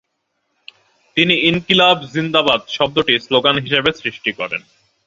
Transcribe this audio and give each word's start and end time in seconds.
তিনি 1.17 1.33
"ইনকিলাব 1.49 1.97
জিন্দাবাদ" 2.13 2.61
শব্দটি 2.69 3.13
স্লোগান 3.19 3.55
হিসেবে 3.57 3.89
সৃষ্টি 4.01 4.31
করেন। 4.39 4.61